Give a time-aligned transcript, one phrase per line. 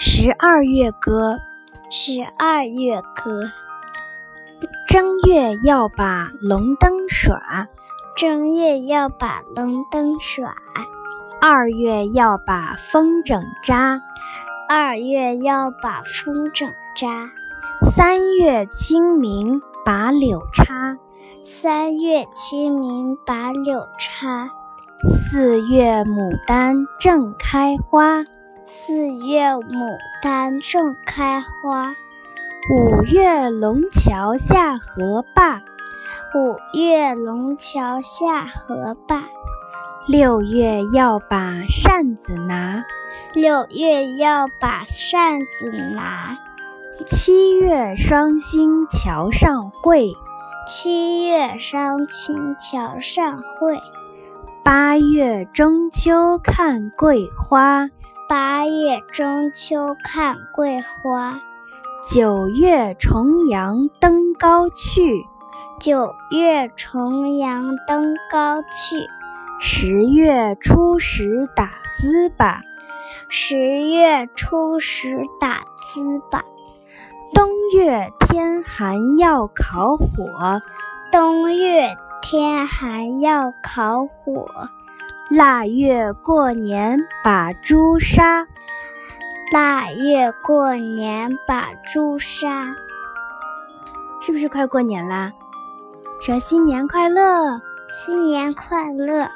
[0.00, 1.40] 十二月歌，
[1.90, 3.50] 十二月歌。
[4.86, 7.66] 正月要把龙灯耍，
[8.16, 10.54] 正月要把龙灯耍。
[11.40, 14.00] 二月要把风筝扎，
[14.68, 17.28] 二月要把风筝扎。
[17.90, 20.96] 三月清明把柳插，
[21.42, 24.48] 三月清明把柳插。
[25.08, 28.22] 四月牡丹正开花。
[28.70, 28.92] 四
[29.24, 31.94] 月牡丹正开花，
[32.70, 35.62] 五月龙桥下河坝，
[36.34, 39.24] 五月龙桥下河坝，
[40.06, 42.84] 六月要把扇子拿，
[43.32, 46.36] 六月要把扇子拿，
[47.06, 50.12] 七月双星桥上会，
[50.66, 53.80] 七月双星桥上会，
[54.62, 57.88] 八月中秋看桂花。
[58.28, 61.40] 八月中秋看桂花，
[62.12, 65.24] 九月重阳登高去，
[65.80, 68.68] 九月重阳登高去，
[69.62, 72.58] 十月初十打糍粑，
[73.30, 73.56] 十
[73.88, 76.42] 月初十打糍粑，
[77.32, 80.60] 冬月天寒要烤火，
[81.10, 84.68] 冬月天寒要烤火。
[85.30, 88.46] 腊月过年把猪杀，
[89.52, 92.74] 腊月过年把猪杀，
[94.22, 95.30] 是不是快过年啦？
[96.18, 97.60] 说新年快乐，
[97.90, 99.28] 新年快乐。